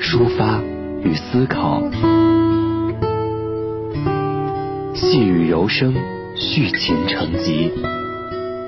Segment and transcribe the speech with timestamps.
[0.00, 0.62] 抒发
[1.04, 1.82] 与思考。
[4.94, 5.94] 细雨柔声，
[6.34, 7.70] 续情成集。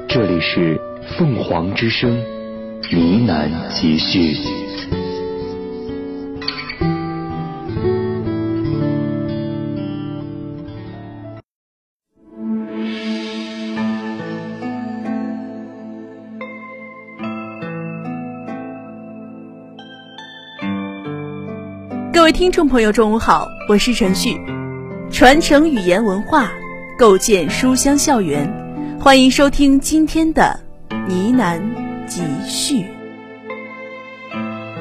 [0.08, 0.78] 这里是
[1.16, 2.22] 凤凰之声
[2.90, 4.61] 呢喃集序。
[22.42, 24.36] 听众朋友，中午好，我是陈旭，
[25.12, 26.50] 传承语言文化，
[26.98, 28.52] 构建书香校园，
[28.98, 30.58] 欢迎收听今天的
[30.90, 31.60] 呢喃
[32.08, 32.86] 集序。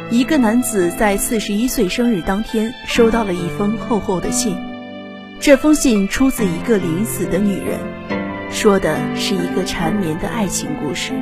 [0.10, 4.58] 一个男子在四十一岁生日当天收到了一封厚厚的信，
[5.40, 7.78] 这封信出自一个临死的女人，
[8.50, 11.14] 说的是一个缠绵的爱情故事，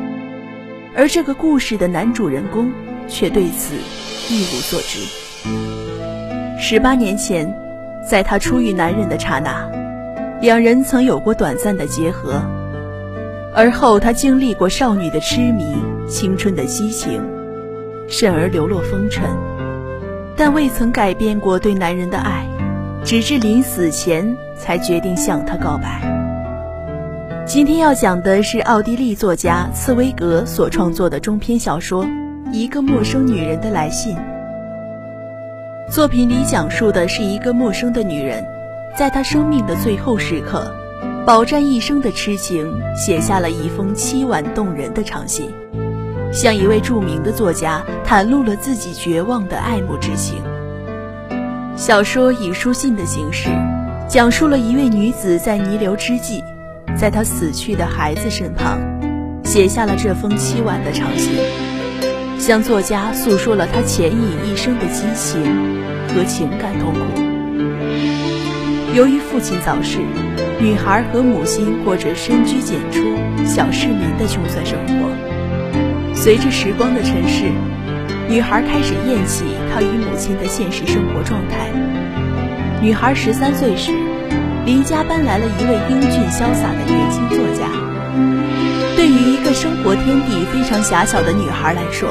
[0.95, 2.71] 而这个故事的男主人公
[3.09, 3.75] 却对此
[4.33, 5.98] 一无所知。
[6.61, 7.57] 十八年前，
[8.05, 9.65] 在她初遇男人的刹那，
[10.41, 12.33] 两人曾有过短暂的结合。
[13.55, 15.73] 而后，她经历过少女的痴迷、
[16.05, 17.23] 青春的激情，
[18.09, 19.23] 甚而流落风尘，
[20.35, 22.45] 但未曾改变过对男人的爱，
[23.05, 26.01] 直至临死前才决定向他告白。
[27.45, 32.03] 今天要讲的是奥地利作家茨威格所创作的中篇小说
[32.51, 34.13] 《一个陌生女人的来信》。
[35.91, 38.45] 作品里讲述的是一个陌生的女人，
[38.95, 40.71] 在她生命的最后时刻，
[41.25, 45.49] 饱蘸一生的痴情，写下了一封凄婉动人的长信，
[46.31, 50.43] 向一位著名的作家袒露了自己绝望的爱慕之情。
[51.75, 53.49] 小说以书信的形式，
[54.07, 56.43] 讲述了一位女子在弥留之际，
[56.95, 58.79] 在她死去的孩子身旁，
[59.43, 61.33] 写下了这封凄婉的长信，
[62.49, 65.39] 向作家诉说了她潜隐一生的激情。
[66.07, 66.99] 和情感痛苦。
[68.95, 69.99] 由于父亲早逝，
[70.59, 73.15] 女孩和母亲过着深居简出、
[73.45, 76.15] 小市民的穷酸生活。
[76.15, 77.51] 随着时光的沉逝，
[78.27, 81.69] 女孩开始厌弃她与母亲的现实生活状态。
[82.81, 83.91] 女孩十三岁时，
[84.65, 87.69] 邻家搬来了一位英俊潇洒的年轻作家。
[88.95, 92.09] 对于一个生活天地非常狭小的女孩来说，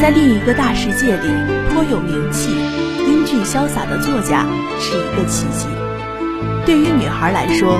[0.00, 1.28] 在另一个大世界里
[1.68, 2.48] 颇有名气。
[3.06, 4.46] 英俊潇洒的作家
[4.80, 5.66] 是一个奇迹。
[6.64, 7.76] 对于女孩来说，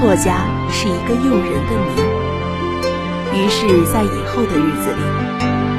[0.00, 0.42] 作家
[0.72, 3.38] 是一个诱人的谜。
[3.38, 5.02] 于是，在以后的日子里，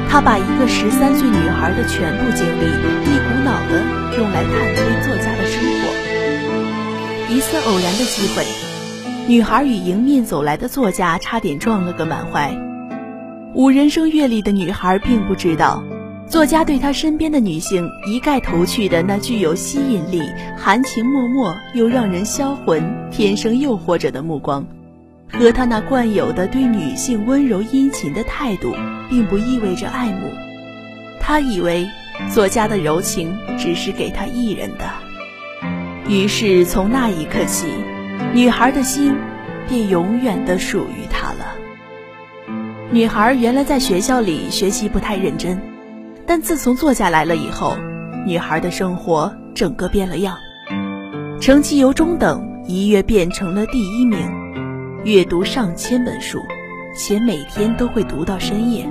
[0.08, 2.64] 他把一个十三岁女孩的全部精力
[3.04, 3.84] 一股脑的
[4.16, 5.92] 用来探推作家的生活。
[7.28, 8.46] 一次偶然的机会，
[9.26, 12.61] 女孩与迎面走来的作家差点撞了个满怀。
[13.54, 15.82] 无人生阅历的女孩并不知道。
[16.26, 20.22] 作家对她身边的女性一概投去的那具有吸引力、
[20.56, 24.64] 含情脉脉又让人销魂、天生诱惑着的目光，
[25.30, 28.74] 和他那惯有的对女性温柔殷勤的态度，
[29.10, 30.30] 并不意味着爱慕。
[31.20, 31.86] 他以为
[32.30, 34.90] 作家的柔情只是给他一人的，
[36.08, 37.66] 于是从那一刻起，
[38.32, 39.14] 女孩的心
[39.68, 41.61] 便永远的属于他了。
[42.92, 45.58] 女孩原来在学校里学习不太认真。
[46.26, 47.74] 但自从作家来了以后，
[48.26, 50.36] 女孩的生活整个变了样，
[51.40, 54.18] 成绩由中等一跃变成了第一名，
[55.04, 56.38] 阅读上千本书，
[56.94, 58.86] 且每天都会读到深夜。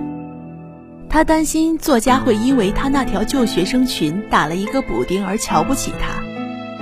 [1.07, 6.23] 她担心作家会因为她那条旧学生裙打了一个补丁而瞧不起她，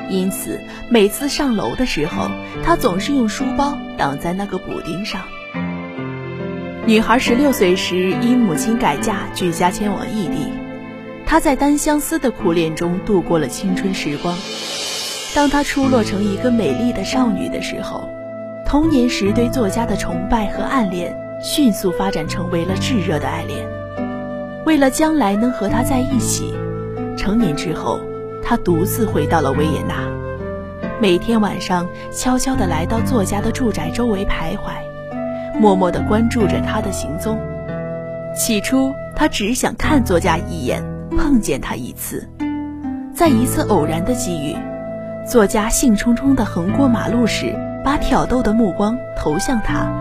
[0.10, 0.58] 因此
[0.90, 2.30] 每次上楼的时候，
[2.64, 5.22] 她总是用书包挡在那个补丁上。
[6.90, 10.52] 女孩十六岁时，因母亲改嫁，举家迁往异地。
[11.24, 14.36] 她在单相思的苦恋中度过了青春时光。
[15.36, 18.10] 当她出落成一个美丽的少女的时候，
[18.66, 23.68] 童年时对作家的崇拜和暗恋，迅速发展成为了炙热的爱恋。
[24.66, 26.56] 为了将来能和他在一起，
[27.16, 28.02] 成年之后，
[28.42, 30.10] 她独自回到了维也纳，
[31.00, 34.89] 每天晚上悄悄地来到作家的住宅周围徘徊。
[35.60, 37.38] 默默地关注着他的行踪。
[38.34, 40.82] 起初，他只想看作家一眼，
[41.18, 42.30] 碰见他一次。
[43.14, 44.56] 在一次偶然的机遇，
[45.28, 47.54] 作家兴冲冲地横过马路时，
[47.84, 49.92] 把挑逗的目光投向他，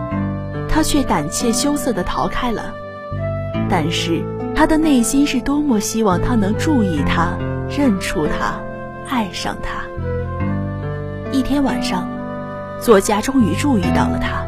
[0.69, 2.73] 他却胆怯羞涩地逃开了。
[3.69, 4.23] 但是
[4.55, 7.33] 他的内心是多么希望他能注意他、
[7.69, 8.61] 认出他、
[9.09, 9.83] 爱上他。
[11.33, 12.07] 一天晚上，
[12.79, 14.47] 作家终于注意到了他。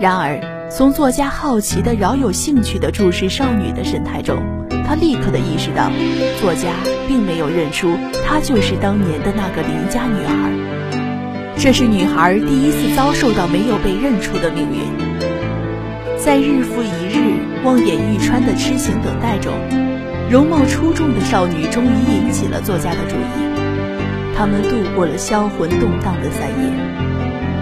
[0.00, 4.42] 然而，从作家好奇的、饶有兴趣的注视少女的神态中，
[4.86, 5.90] 他立刻的意识到，
[6.40, 6.68] 作家
[7.06, 7.96] 并没有认出
[8.26, 10.50] 她就是当年的那个邻家女孩。
[11.56, 14.82] 这是女孩第一次遭受到没有被认出的命运。
[16.18, 19.54] 在日复一日望眼欲穿的痴情等待中，
[20.28, 24.34] 容貌出众的少女终于引起了作家的注意。
[24.36, 26.93] 他们度过了销魂动荡的三夜，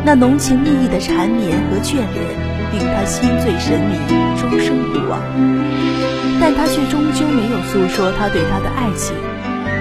[0.04, 2.52] 那浓情蜜意的缠绵和眷恋。
[2.72, 3.98] 令他心醉神迷，
[4.40, 5.20] 终生不忘。
[6.40, 9.14] 但他却终究没有诉说他对她的爱情，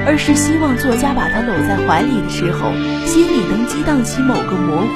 [0.06, 2.68] 而是希望作家把他搂在怀里的时候，
[3.08, 4.92] 心里能激荡起某个模糊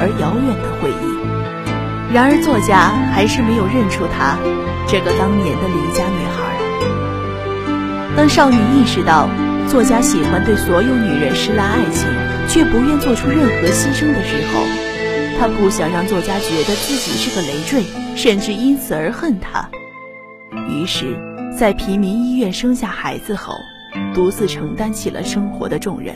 [0.00, 2.14] 而遥远的回忆。
[2.14, 4.38] 然而作家还是没有认出她，
[4.88, 6.48] 这个当年的邻家女孩。
[8.16, 9.28] 当少女意识到
[9.68, 12.08] 作家喜欢对所有女人施滥爱情，
[12.48, 14.64] 却不愿做出任何牺牲的时候。
[15.38, 17.82] 他不想让作家觉得自己是个累赘，
[18.16, 19.68] 甚至因此而恨他。
[20.68, 21.18] 于是，
[21.58, 23.54] 在平民医院生下孩子后，
[24.14, 26.14] 独自承担起了生活的重任。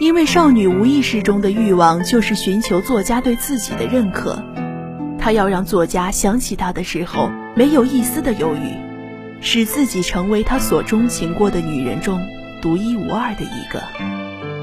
[0.00, 4.42] 因为少女无意识中的欲望就是寻求作家对自己的认可，
[5.18, 8.74] 她要让作家想起她的时候没有一丝的犹豫，
[9.40, 12.18] 使自己成为他所钟情过的女人中
[12.62, 13.82] 独一无二的一个，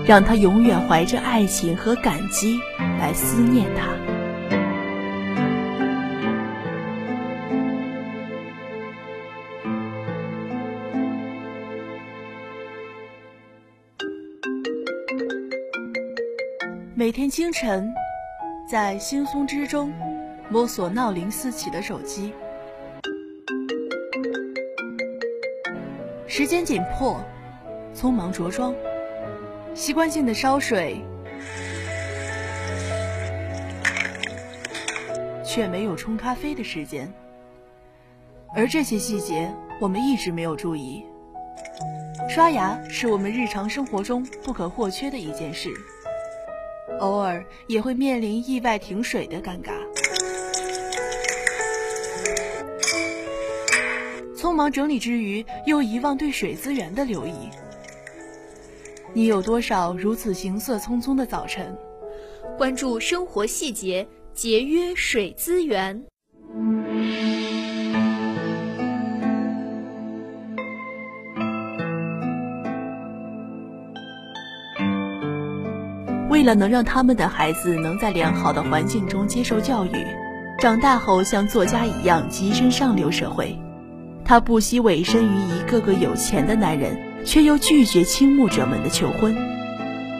[0.06, 2.60] 让他永远怀着爱情和感激。
[3.02, 3.88] 来思念他。
[16.94, 17.92] 每天清晨，
[18.70, 19.92] 在惺忪之中，
[20.48, 22.32] 摸索闹铃四起的手机。
[26.28, 27.20] 时间紧迫，
[27.96, 28.76] 匆忙着装，
[29.74, 31.02] 习惯性的烧水。
[35.44, 37.14] 却没有冲咖啡的时间，
[38.56, 41.04] 而这些细节我们一直没有注意。
[42.30, 45.70] 刷牙是我们日常生活中不可或缺的一件事，
[47.02, 49.74] 偶尔也会面临意外停水的尴尬。
[54.38, 57.50] 匆忙整理之余，又遗忘对水资源的留意。
[59.14, 61.78] 你有多少如此行色匆匆的早晨？
[62.58, 64.08] 关注生活细节。
[64.34, 66.04] 节约水资源。
[76.30, 79.90] 为了能让他们的孩子能在良好的环境中接受教育，
[80.60, 83.60] 长大后像作家一样跻身上流社会，
[84.24, 89.36] 他不惜委身于一个个有钱的男人，却又拒绝倾慕者们的求婚，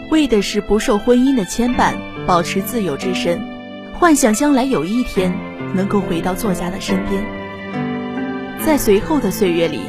[0.10, 1.96] 为的是不受婚姻的牵绊，
[2.26, 3.42] 保持自由之身。
[3.94, 5.34] 幻想将来有一天
[5.76, 7.24] 能够回到作家的身边。
[8.66, 9.82] 在随后的岁月里，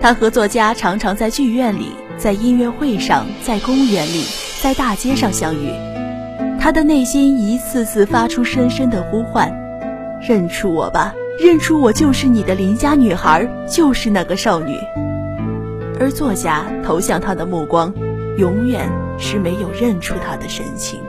[0.00, 4.24] 他和作家常常在剧院里、在音乐会上、在公园里、
[4.60, 5.70] 在大街上相遇。
[6.58, 9.52] 他的内心一次次发出深深的呼唤
[10.20, 14.76] ：“认出我吧，认出我就是你的邻家女孩，就是那个少女。”
[16.06, 17.92] 而作家投向他的目光，
[18.38, 21.00] 永远是没有认出他的神情。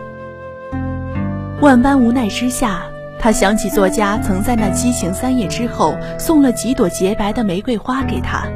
[1.61, 2.81] 万般无奈之下，
[3.19, 8.47] 他想起作家曾在那激情三夜之后送了几朵洁白的玫瑰花给他。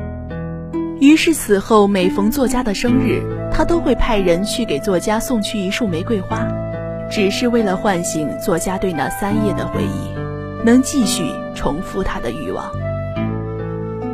[0.99, 3.21] 于是此后每逢作家的生日，
[3.53, 6.47] 他都会派人去给作家送去一束玫瑰花，
[7.07, 12.80] 只是为了唤醒作家对那三夜的回忆，能继续重复他的欲望。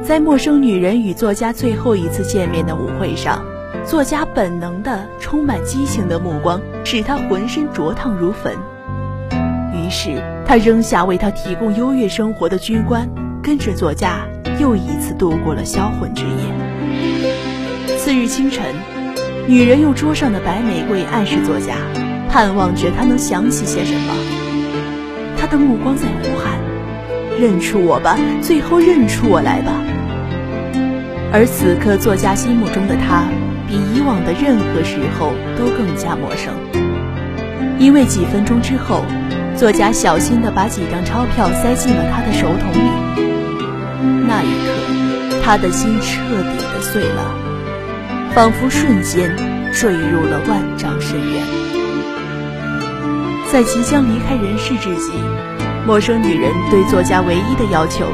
[0.07, 3.43] 在陌生女人与作家最后一次见面的舞会上。
[3.85, 8.53] 作家本能的、充满激情的目光，使他浑身灼烫如焚。
[9.73, 13.09] 于是，他扔下为他提供优越生活的军官，
[13.43, 14.25] 跟着作家
[14.61, 17.97] 又一次度过了销魂之夜。
[17.97, 18.63] 次日清晨，
[19.45, 21.75] 女人用桌上的白玫瑰暗示作家，
[22.29, 24.13] 盼望着他能想起些什么。
[25.37, 26.57] 他的目光在呼喊
[27.37, 29.73] ：“认出我吧，最后认出我来吧。”
[31.33, 33.25] 而此刻，作家心目中的他。
[33.67, 36.53] 比以往的任何时候都更加陌生，
[37.77, 39.03] 因为几分钟之后，
[39.57, 42.89] 作家小心地把几张钞票塞进了他的手桶里。
[44.25, 47.35] 那一刻，他的心彻底的碎了。
[48.33, 49.35] 仿佛瞬间
[49.73, 51.43] 坠入了万丈深渊。
[53.51, 55.11] 在即将离开人世之际，
[55.85, 58.05] 陌生女人对作家唯一的要求，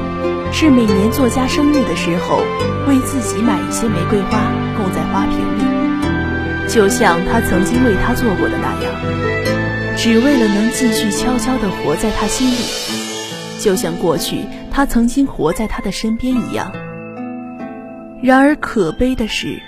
[0.56, 2.38] 是每年作家生日的时候，
[2.88, 4.40] 为自己买一些玫瑰花
[4.78, 16.72] 供在花瓶里，就像他曾经为他做过的那样，只为了能继续悄悄地活在他心里，就像过去他曾经活在他的身边一样。
[18.22, 19.60] 然而可悲的是，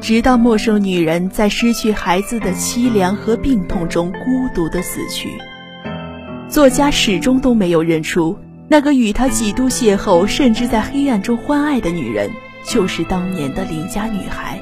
[0.00, 5.30] 直到陌生女人在失去孩子的凄凉和病痛中孤独的死去，
[6.48, 8.36] 作家始终都没有认出
[8.70, 12.30] 那个与他几度邂逅，甚至在黑暗中欢爱的女人
[12.66, 14.60] 就是当年的邻家女孩，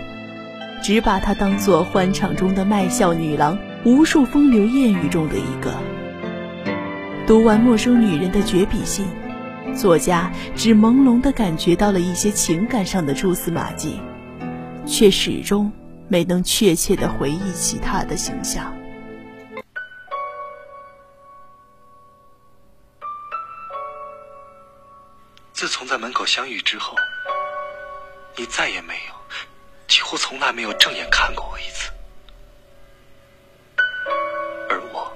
[0.81, 5.75] 只把她当作欢场中的卖笑女郎，无数风流艳遇中的一个。
[7.27, 9.07] 读完陌生女人的绝笔信。
[9.75, 14.01] 作家只朦胧地感觉到了一些情感上的蛛丝马迹，
[14.87, 15.71] 却始终
[16.09, 18.73] 没能确切地回忆起她的形象。
[25.57, 26.95] 自从在门口相遇之后，
[28.37, 29.15] 你再也没有，
[29.89, 31.91] 几乎从来没有正眼看过我一次，
[34.69, 35.11] 而我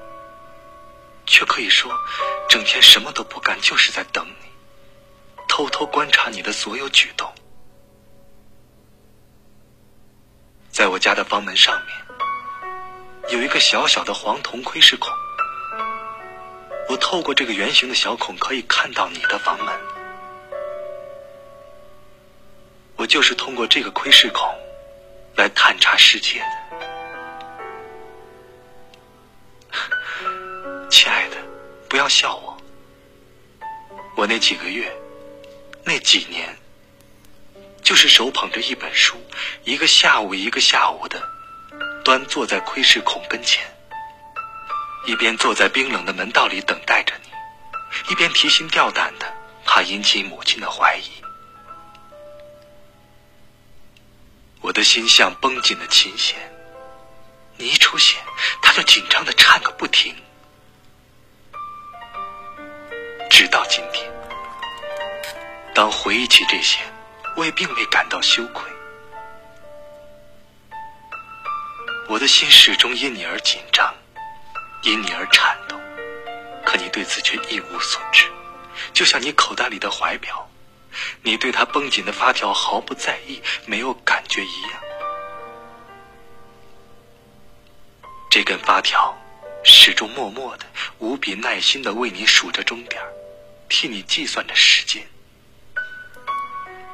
[1.27, 1.93] 却可以说，
[2.49, 4.47] 整天什么都不干，就是在等你。
[5.47, 7.31] 偷偷观察你的所有举动，
[10.71, 11.95] 在我家的房门上面
[13.29, 15.13] 有一个小小的黄铜窥视孔，
[16.89, 20.00] 我透过这个圆形的小孔可以看到你的房门。
[23.01, 24.47] 我就是通过这个窥视孔
[25.35, 26.39] 来探查世界
[29.73, 29.81] 的，
[30.91, 31.39] 亲爱的，
[31.89, 32.55] 不要笑我，
[34.17, 34.95] 我那几个月。
[35.83, 36.55] 那几年，
[37.83, 39.17] 就是手捧着一本书，
[39.65, 41.27] 一个下午一个下午的，
[42.05, 43.65] 端坐在窥视孔跟前，
[45.07, 47.31] 一边坐在冰冷的门道里等待着你，
[48.13, 49.25] 一边提心吊胆的，
[49.65, 51.11] 怕引起母亲的怀疑。
[54.63, 56.37] 我的心像绷紧的琴弦，
[57.57, 58.21] 你一出现，
[58.61, 60.15] 它就紧张的颤个不停，
[63.31, 64.11] 直到今天。
[65.75, 66.81] 当回忆起这些，
[67.37, 68.71] 我也并未感到羞愧。
[72.07, 73.95] 我的心始终因你而紧张，
[74.83, 75.81] 因你而颤抖，
[76.67, 78.27] 可你对此却一无所知，
[78.93, 80.50] 就像你口袋里的怀表，
[81.23, 84.81] 你对他绷紧的发条毫不在意，没有感觉一样。
[88.31, 89.17] 这根发条
[89.65, 90.67] 始终默默的、
[90.99, 93.03] 无比耐心的为你数着钟点，
[93.69, 95.07] 替你计算着时间。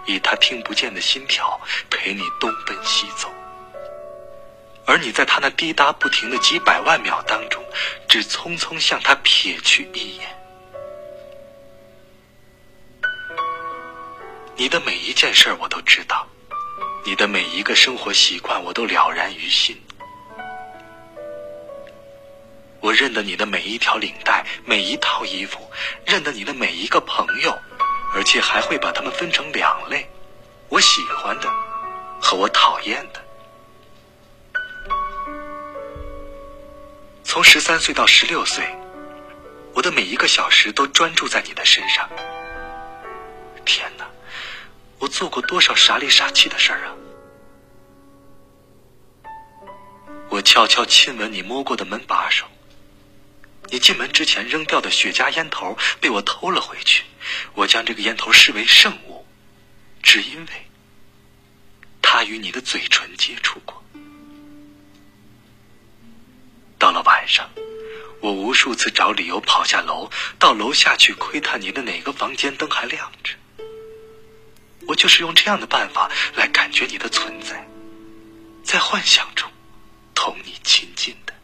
[0.06, 1.60] 以他听不见的心跳
[1.90, 3.28] 陪你东奔西走，
[4.86, 7.62] 而你在他那滴答不停的几百万秒当中，
[8.08, 10.45] 只匆匆向他瞥去一眼。
[14.56, 16.26] 你的每一件事我都知道，
[17.04, 19.80] 你的每一个生活习惯我都了然于心。
[22.80, 25.70] 我认得你的每一条领带，每一套衣服，
[26.06, 27.56] 认得你的每一个朋友。
[28.14, 30.08] 而且还会把它们分成两类：
[30.70, 31.50] 我喜欢的
[32.18, 33.22] 和我讨厌的。
[37.22, 38.64] 从十三岁到十六岁，
[39.74, 42.08] 我的每一个小时都专注在你的身上。
[43.66, 44.06] 天哪，
[44.98, 46.96] 我做过多少傻里傻气的事儿啊！
[50.28, 52.46] 我悄悄亲吻你摸过的门把手。
[53.68, 57.04] 你进门之前扔掉的雪茄烟头被我偷了回去，
[57.54, 59.26] 我将这个烟头视为圣物，
[60.02, 60.52] 只因为
[62.00, 63.82] 它与你的嘴唇接触过。
[66.78, 67.50] 到了晚上，
[68.20, 73.34] 我无数次找理由跑下楼，到楼下去窥探你的哪个房间灯还亮着。
[74.86, 77.66] 我就是用这样的办法来感觉你的存在，
[78.62, 79.50] 在幻想中
[80.14, 81.34] 同你亲近的。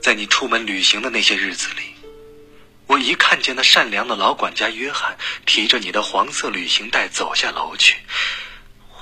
[0.00, 1.82] 在你出门旅行的那些日子里，
[2.86, 7.96] 我一看见那善良的老管家约翰提着你的黄色旅行袋走下楼去，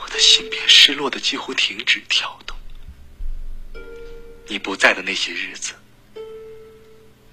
[0.03, 2.57] 我的心便失落的几乎停止跳动。
[4.49, 5.75] 你不在的那些日子，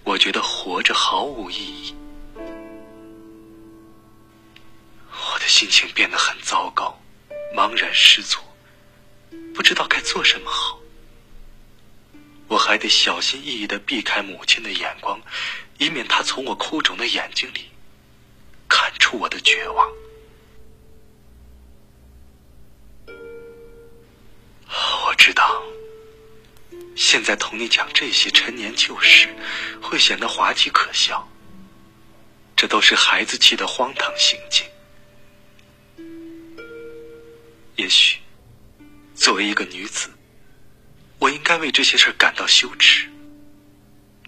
[0.04, 1.96] 我觉得活着毫无意义，
[5.34, 6.96] 我的心情变得很糟糕
[7.56, 8.44] 茫然失措
[9.56, 10.80] 不知道该做什么好。
[12.48, 15.20] 我还得小心翼翼的避开母亲的眼光
[15.80, 17.72] 以免她从我哭肿的眼睛里
[18.70, 19.92] 看出我的绝望。
[24.68, 25.64] 我知道
[26.96, 29.28] 现在同你讲这些陈年旧事
[29.82, 31.28] 会显得滑稽可笑
[32.56, 34.73] 这都是孩子气的荒唐行径。
[37.76, 38.20] 也许，
[39.16, 40.08] 作为一个女子，
[41.18, 43.10] 我应该为这些事感到羞耻。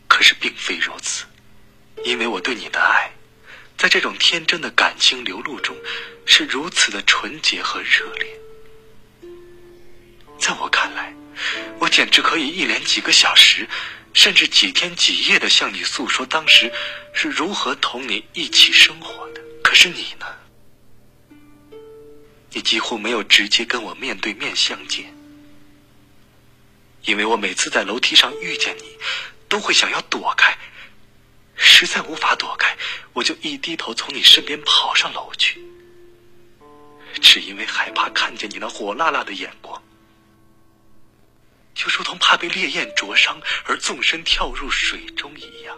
[0.07, 1.25] 可是并非如此，
[2.03, 3.11] 因为我对你的爱，
[3.77, 5.75] 在这种天真的感情流露中，
[6.25, 8.27] 是如此的纯洁和热烈。
[10.39, 11.13] 在我看来，
[11.79, 13.67] 我简直可以一连几个小时，
[14.13, 16.71] 甚至几天几夜的向你诉说当时
[17.13, 19.41] 是如何同你一起生活的。
[19.63, 20.25] 可是你呢？
[22.55, 25.13] 你几乎没有直接跟我面对面相见，
[27.03, 28.97] 因为我每次在楼梯上遇见你，
[29.49, 30.57] 都会想要躲开，
[31.57, 32.77] 实在无法躲开，
[33.11, 35.61] 我就一低头从你身边跑上楼去，
[37.21, 39.83] 只因为害怕看见你那火辣辣的眼光，
[41.73, 45.77] 就如同怕被烈焰灼伤而纵身跳入水中一样。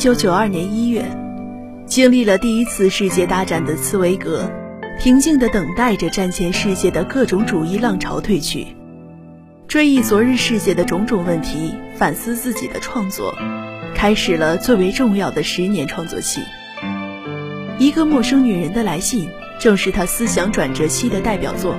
[0.00, 1.04] 九九二年一月，
[1.84, 4.50] 经历了第一次世界大战的茨威格，
[4.98, 8.68] 平静地等待着战前世界的各种主义浪潮退去，
[9.68, 13.34] 追忆昨日世界的种种问题，反思自己的创作，
[13.94, 16.40] 开始了最为重要的十年创作期。
[17.78, 19.28] 一个陌生女人的来信，
[19.58, 21.76] 正是他思想转折期的代表作。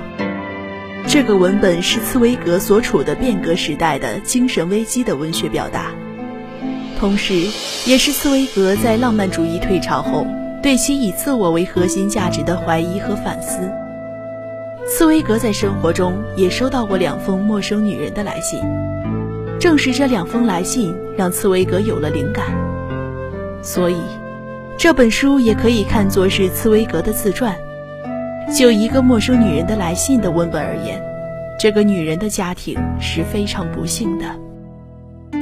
[1.08, 5.90] 这个文本是茨威格所处的变革时代的精神危机的文学表达。
[7.02, 7.34] 同时，
[7.84, 10.24] 也是茨威格在浪漫主义退潮后，
[10.62, 13.68] 对其以自我为核心价值的怀疑和反思。
[14.86, 18.60] 茨威格在生活中也收到过两封陌生女人的来信，
[19.58, 22.46] 正是这两封来信让茨威格有了灵感。
[23.64, 23.96] 所以，
[24.78, 27.52] 这本书也可以看作是茨威格的自传。
[28.56, 31.02] 就一个陌生女人的来信的文本而言，
[31.58, 34.26] 这个女人的家庭是非常不幸的，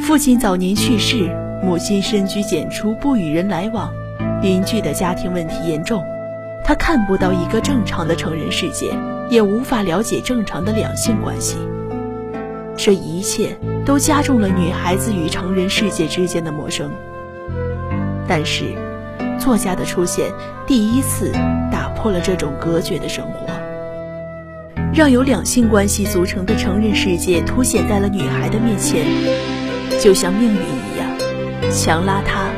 [0.01, 1.29] 父亲早年去世。
[1.63, 3.93] 母亲深居简出，不与人来往，
[4.41, 6.03] 邻居的家庭问题严重，
[6.65, 8.91] 她看不到一个正常的成人世界，
[9.29, 11.59] 也无法了解正常的两性关系。
[12.77, 16.91] 这一切都加重了女孩子与成人世界之间的陌生。
[18.27, 18.65] 但是，
[19.39, 20.33] 作家的出现
[20.67, 21.31] 第一次
[21.71, 23.47] 打破了这种隔绝的生活，
[24.95, 29.05] 让由两性关系组成的成人世界凸显在了女孩的面前，
[30.01, 30.80] 就像命运。
[31.71, 32.51] 强拉他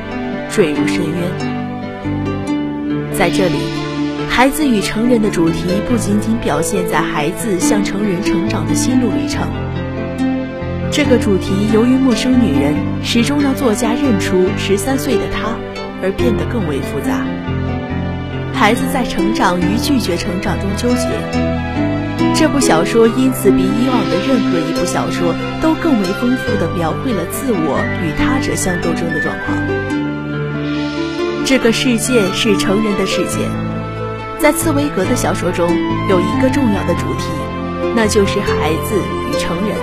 [0.51, 1.53] 坠入深渊。
[3.12, 3.59] 在这里，
[4.29, 9.46] 孩子与成人的主题不仅仅表现在孩子向成人成长的心路历程。
[10.90, 15.57] 这个主题由于陌生女人始终让作家认出十三岁的他，
[16.03, 17.25] 而变得更为复杂。
[18.55, 21.09] 孩子在成长与拒绝成长中纠结。
[22.35, 29.57] 这部小说因此比以往的任何一部小说都更为丰富地描绘了自我与他者相斗争的状况。
[31.45, 33.47] 这个世界是成人的世界，
[34.41, 35.69] 在茨威格的小说中
[36.09, 37.29] 有一个重要的主题，
[37.95, 39.77] 那就是孩子与成人。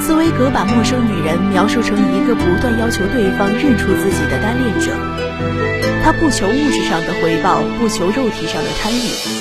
[0.00, 4.92] 茨威格把陌生女人描述成一个不断要求对方认出自己的单恋者，
[6.02, 9.39] 他不求物质上的回报，不求肉体上的参与。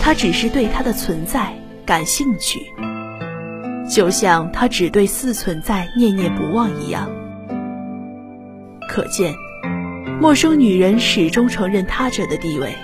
[0.00, 2.60] 他只是对他的存在感兴趣，
[3.88, 7.08] 就像他只对似存在念念不忘一样。
[8.88, 9.34] 可见，
[10.20, 12.74] 陌生女人始终承认他者的地位，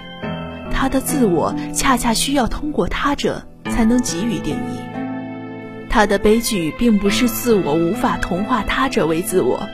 [0.70, 4.78] 她的自我恰恰需要通过他者才能给予定义。
[5.88, 9.66] 她的悲剧并不是自我无法同化他者为自我，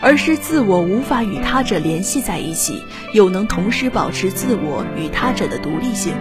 [0.00, 2.82] 而是自我无法与他者联系在一起，
[3.12, 6.14] 又能同时保持自我与他者的独立性。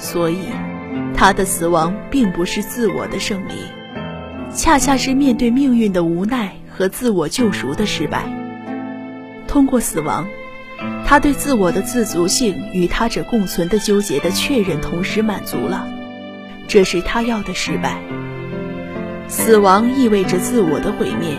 [0.00, 0.38] 所以，
[1.14, 3.52] 他的死亡并不是自我的胜利，
[4.52, 8.24] 恰恰是面对命运的无奈和自我救赎的失败。
[9.46, 10.26] 通过死亡，
[11.06, 15.86] 他对自我的自足性与他者共存的纠结的确认同时满足了，
[16.66, 18.00] 这是他要的失败。
[19.28, 21.36] 死亡意味着自我的毁灭，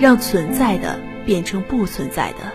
[0.00, 2.52] 让存在的变成不存在的，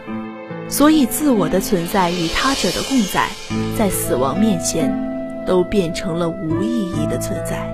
[0.68, 3.30] 所以自我的存在与他者的共在，
[3.78, 5.05] 在死亡面前。
[5.46, 7.72] 都变成了无意义的存在。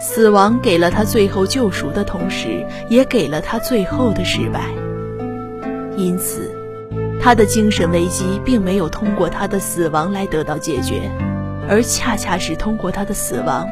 [0.00, 4.62] 死亡给了他最后救赎的同时，也给了他最后的失败。
[5.96, 6.50] 因此，
[7.20, 11.10] 他的精神危机并没有通过他的死亡来得到解决，
[11.68, 13.68] 而恰恰是通过他的死亡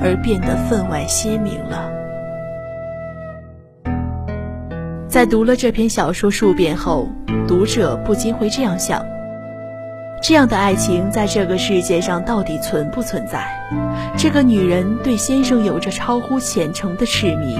[0.00, 1.90] 而变得分外鲜明了。
[5.08, 7.08] 在读了这篇小说数遍后，
[7.48, 9.04] 读者不禁会这样想：
[10.22, 13.46] 这样的爱情在这个世界上到底存不存在？
[14.16, 17.58] 这个女人对先生有着超乎虔诚的痴迷，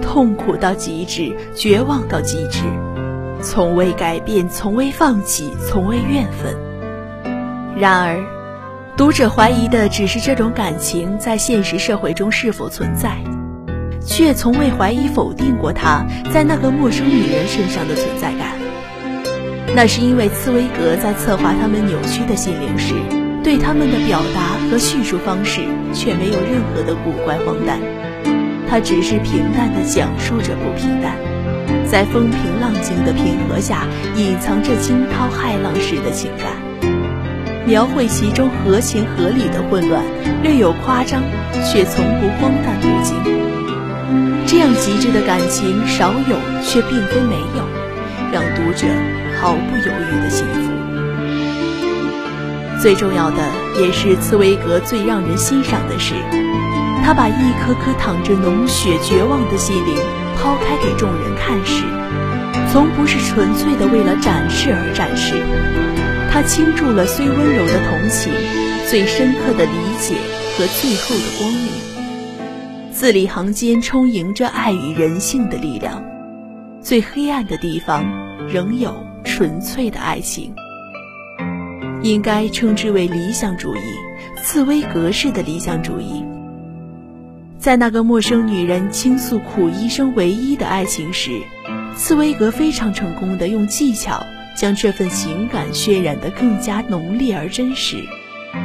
[0.00, 2.60] 痛苦到极致，绝望到极致，
[3.42, 6.54] 从未改变，从未放弃，从未怨愤。
[7.76, 8.22] 然而，
[8.96, 13.18] 读者怀疑的只是这种感情在现实社会中是否存在。
[14.06, 18.63] 却从未怀疑否定过他在那个陌生女人身上的存在感。
[19.76, 22.94] 那是因为茨威格在策划他们扭曲的心灵时，
[23.42, 27.80] 对他们的表达和叙述方式却没有任何的古怪荒诞，
[28.70, 31.16] 他只是平淡地讲述着不平淡，
[31.84, 36.54] 在风平浪静的平和下隐藏着惊涛骇浪式的情感，
[37.66, 40.04] 描绘其中合情合理的混乱，
[40.44, 41.20] 略有夸张，
[41.66, 43.16] 却从不荒诞不经。
[44.46, 47.66] 这样极致的感情少有，却并非没有，
[48.32, 48.86] 让读者
[49.40, 50.70] 毫不犹豫的幸福。
[52.80, 53.36] 最重要的，
[53.80, 56.14] 也是茨威格最让人欣赏的是，
[57.04, 59.96] 他把一颗颗淌着浓血、绝望的心灵
[60.36, 61.82] 抛开给众人看时，
[62.70, 65.34] 从不是纯粹的为了展示而展示，
[66.30, 68.32] 他倾注了最温柔的同情、
[68.86, 70.16] 最深刻的理解
[70.58, 71.72] 和最后的光明。
[72.92, 76.04] 字里行间充盈着爱与人性的力量，
[76.82, 78.04] 最黑暗的地方
[78.46, 78.94] 仍有
[79.24, 80.54] 纯粹的爱情，
[82.02, 83.80] 应该称之为理想主义，
[84.42, 86.24] 茨威格式的理想主义。
[87.58, 91.40] 在那个陌生女人倾诉苦一生唯一的爱情时，
[91.96, 94.24] 茨威格非常成功的用技巧
[94.56, 98.04] 将这份情感渲染得更加浓烈而真实，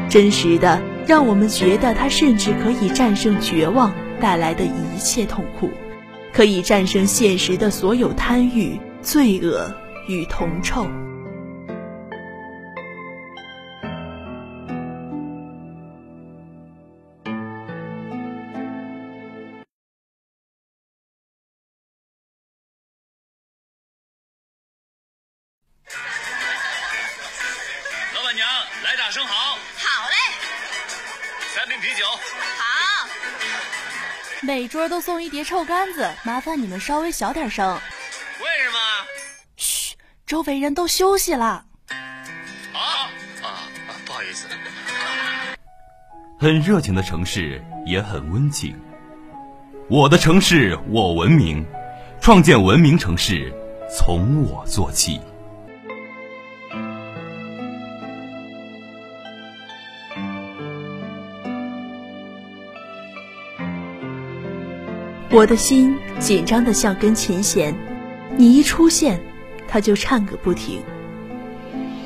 [0.10, 3.91] 真实的让我们觉得他甚至可以战胜绝望。
[4.22, 5.69] 带来的一切痛苦，
[6.34, 9.74] 可以战胜现实的所有贪欲、罪恶
[10.10, 10.86] 与铜臭。
[28.15, 28.48] 老板娘，
[28.84, 29.32] 来打生蚝。
[29.78, 30.15] 好嘞，
[31.54, 32.04] 三瓶啤酒。
[32.58, 33.08] 好。
[34.41, 37.80] 每桌都送一碟臭干子，麻烦你们稍微小点声。
[40.30, 41.44] 周围人都休息了。
[41.48, 41.65] 啊
[42.72, 43.10] 啊
[43.42, 43.65] 啊，
[44.06, 44.46] 不好意思。
[46.38, 48.80] 很热情的城市也很温情。
[49.89, 51.65] 我的城市我文明，
[52.22, 53.52] 创建文明城市
[53.92, 55.20] 从我做起。
[65.32, 67.76] 我的心紧张的像根琴弦，
[68.38, 69.20] 你一出现，
[69.69, 70.82] 他就颤个不停。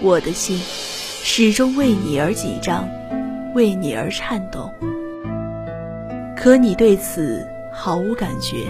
[0.01, 2.87] 我的心始终为你而紧张，
[3.55, 4.69] 为你而颤动。
[6.35, 8.67] 可你对此毫无感觉，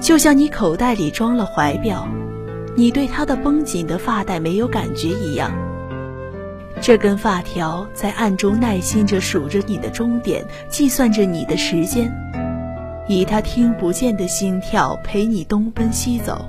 [0.00, 2.06] 就像你口袋里装了怀表，
[2.76, 5.52] 你对他的绷紧的发带没有感觉一样。
[6.80, 12.08] 这根发条在暗中耐心着数着你的终点，计算着你的时间。
[13.08, 16.48] 以他听不见的心跳陪你东奔西走，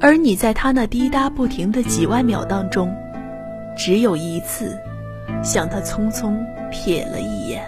[0.00, 2.94] 而你在他那滴答不停的几万秒当中，
[3.76, 4.78] 只有一次，
[5.42, 6.36] 向他匆匆
[6.70, 7.62] 瞥了一眼。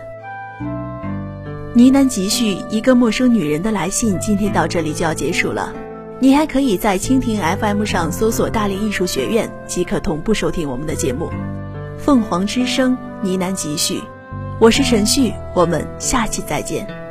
[1.74, 4.18] 呢喃集续：一个陌生女人的来信。
[4.18, 5.72] 今天到这里就要结束了，
[6.18, 11.30] 你还可以在蜻蜓 FM 上搜索“大连艺术学院”，即可同步收听我们的节目。
[11.98, 14.02] 凤凰之声呢喃集续，
[14.58, 17.05] 我是陈旭，我们下期再见。